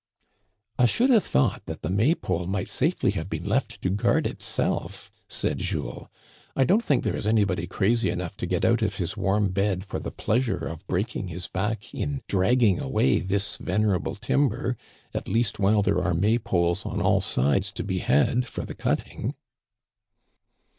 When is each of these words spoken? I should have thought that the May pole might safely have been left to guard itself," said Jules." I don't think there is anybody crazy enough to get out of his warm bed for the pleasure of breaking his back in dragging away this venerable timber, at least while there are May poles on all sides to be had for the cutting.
I 0.79 0.87
should 0.87 1.11
have 1.11 1.25
thought 1.25 1.67
that 1.67 1.83
the 1.83 1.89
May 1.91 2.15
pole 2.15 2.47
might 2.47 2.69
safely 2.69 3.11
have 3.11 3.29
been 3.29 3.45
left 3.47 3.83
to 3.83 3.89
guard 3.91 4.25
itself," 4.25 5.11
said 5.27 5.59
Jules." 5.59 6.07
I 6.55 6.63
don't 6.63 6.83
think 6.83 7.03
there 7.03 7.15
is 7.15 7.27
anybody 7.27 7.67
crazy 7.67 8.09
enough 8.09 8.35
to 8.37 8.47
get 8.47 8.65
out 8.65 8.81
of 8.81 8.95
his 8.95 9.15
warm 9.15 9.49
bed 9.51 9.83
for 9.85 9.99
the 9.99 10.09
pleasure 10.09 10.57
of 10.57 10.87
breaking 10.87 11.27
his 11.27 11.47
back 11.47 11.93
in 11.93 12.23
dragging 12.27 12.79
away 12.79 13.19
this 13.19 13.57
venerable 13.57 14.15
timber, 14.15 14.75
at 15.13 15.27
least 15.29 15.59
while 15.59 15.83
there 15.83 16.01
are 16.01 16.15
May 16.15 16.39
poles 16.39 16.83
on 16.83 16.99
all 16.99 17.21
sides 17.21 17.71
to 17.73 17.83
be 17.83 17.99
had 17.99 18.47
for 18.47 18.65
the 18.65 18.73
cutting. 18.73 19.35